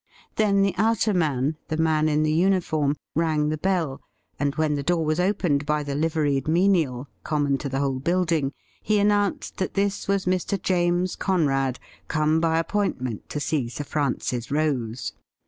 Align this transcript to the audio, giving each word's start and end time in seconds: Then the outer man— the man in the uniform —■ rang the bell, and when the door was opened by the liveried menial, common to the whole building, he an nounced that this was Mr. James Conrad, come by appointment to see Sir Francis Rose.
Then 0.35 0.63
the 0.63 0.73
outer 0.79 1.13
man— 1.13 1.57
the 1.67 1.77
man 1.77 2.09
in 2.09 2.23
the 2.23 2.31
uniform 2.31 2.93
—■ 2.93 2.95
rang 3.13 3.49
the 3.49 3.57
bell, 3.59 4.01
and 4.39 4.55
when 4.55 4.73
the 4.73 4.81
door 4.81 5.05
was 5.05 5.19
opened 5.19 5.67
by 5.67 5.83
the 5.83 5.93
liveried 5.93 6.47
menial, 6.47 7.07
common 7.23 7.59
to 7.59 7.69
the 7.69 7.77
whole 7.81 7.99
building, 7.99 8.51
he 8.81 8.97
an 8.97 9.09
nounced 9.09 9.57
that 9.57 9.75
this 9.75 10.07
was 10.07 10.25
Mr. 10.25 10.59
James 10.59 11.15
Conrad, 11.15 11.77
come 12.07 12.39
by 12.39 12.57
appointment 12.57 13.29
to 13.29 13.39
see 13.39 13.69
Sir 13.69 13.83
Francis 13.83 14.49
Rose. 14.49 15.13